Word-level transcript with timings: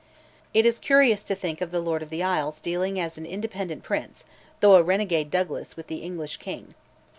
It 0.51 0.65
is 0.65 0.79
curious 0.79 1.21
to 1.25 1.35
think 1.35 1.61
of 1.61 1.69
the 1.69 1.79
Lord 1.79 2.01
of 2.01 2.09
the 2.09 2.23
Isles 2.23 2.59
dealing 2.59 2.99
as 2.99 3.19
an 3.19 3.25
independent 3.27 3.83
prince, 3.83 4.25
through 4.59 4.73
a 4.73 4.81
renegade 4.81 5.29
Douglas, 5.29 5.77
with 5.77 5.85
the 5.85 5.97
English 6.01 6.37
king. 6.37 6.73